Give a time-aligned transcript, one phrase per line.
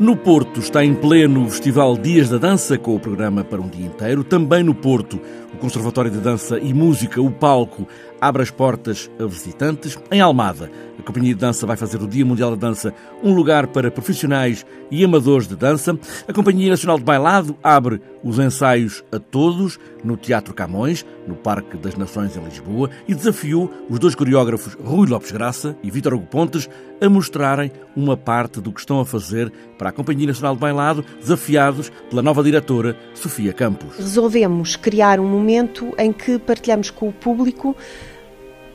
[0.00, 3.68] No Porto está em pleno o Festival Dias da Dança, com o programa para um
[3.68, 4.24] dia inteiro.
[4.24, 5.20] Também no Porto,
[5.54, 7.86] o Conservatório de Dança e Música, o Palco,
[8.20, 9.96] abre as portas a visitantes.
[10.10, 10.68] Em Almada,
[10.98, 14.66] a Companhia de Dança vai fazer o Dia Mundial da Dança um lugar para profissionais
[14.90, 15.98] e amadores de dança.
[16.26, 21.76] A Companhia Nacional de Bailado abre os ensaios a todos no Teatro Camões, no Parque
[21.76, 26.26] das Nações em Lisboa, e desafiou os dois coreógrafos Rui Lopes Graça e Vítor Hugo
[26.26, 26.68] Pontes
[27.00, 31.04] a mostrarem uma parte do que estão a fazer para a Companhia Nacional de Bailado,
[31.20, 33.96] desafiados pela nova diretora Sofia Campos.
[33.96, 37.76] Resolvemos criar um momento em que partilhamos com o público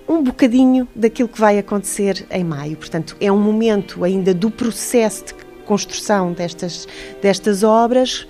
[0.07, 2.75] um bocadinho daquilo que vai acontecer em maio.
[2.75, 5.33] Portanto, é um momento ainda do processo de
[5.65, 6.87] construção destas,
[7.21, 8.25] destas obras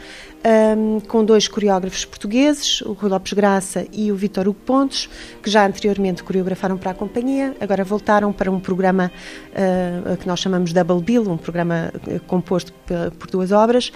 [0.45, 5.09] um, com dois coreógrafos portugueses, o Rui Lopes Graça e o Vitor Hugo Pontes,
[5.41, 9.11] que já anteriormente coreografaram para a companhia, agora voltaram para um programa
[9.51, 12.73] uh, que nós chamamos Double Bill, um programa uh, composto
[13.17, 13.91] por duas obras,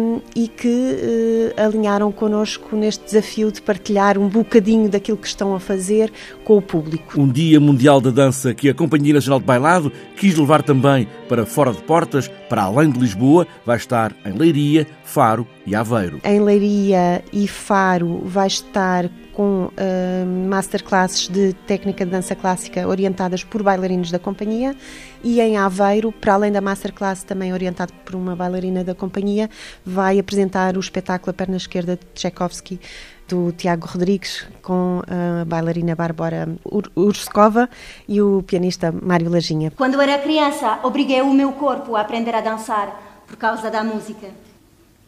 [0.00, 5.54] um, e que uh, alinharam connosco neste desafio de partilhar um bocadinho daquilo que estão
[5.54, 6.12] a fazer
[6.44, 7.20] com o público.
[7.20, 11.44] Um Dia Mundial da Dança que a Companhia Nacional de Bailado quis levar também para
[11.44, 16.20] fora de portas, para além de Lisboa, vai estar em Leiria, Faro e Aveiro.
[16.24, 23.44] Em Leiria e Faro vai estar com uh, masterclasses de técnica de dança clássica orientadas
[23.44, 24.74] por bailarinos da companhia
[25.22, 29.50] e em Aveiro, para além da masterclass também orientado por uma bailarina da companhia,
[29.84, 32.80] vai apresentar o espetáculo A Perna Esquerda de Tchaikovsky
[33.28, 36.48] do Tiago Rodrigues com a bailarina Bárbara
[36.94, 37.68] Urskova
[38.08, 39.72] e o pianista Mário Lajinha.
[39.76, 44.28] Quando era criança, obriguei o meu corpo a aprender a dançar por causa da música.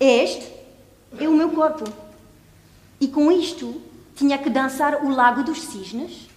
[0.01, 0.53] Este
[1.19, 1.85] é o meu corpo.
[3.01, 3.81] E com isto
[4.15, 6.29] tinha que dançar o Lago dos Cisnes.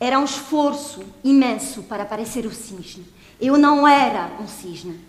[0.00, 3.06] Era um esforço imenso para parecer o cisne.
[3.40, 5.00] Eu não era um cisne.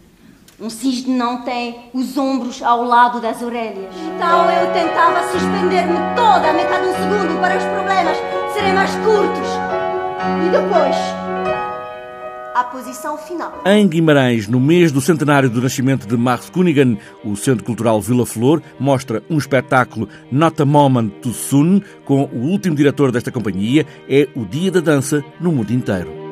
[0.59, 3.93] Um cisne não tem os ombros ao lado das orelhas.
[4.15, 5.34] Então eu tentava
[8.85, 9.49] mais curtos.
[10.45, 10.95] E depois
[12.53, 13.63] à posição final.
[13.65, 18.25] Em Guimarães, no mês do centenário do nascimento de Max Kunigan, o Centro Cultural Vila
[18.25, 23.85] Flor mostra um espetáculo Not a Moment Too Soon com o último diretor desta companhia.
[24.07, 26.24] É o Dia da Dança no mundo inteiro.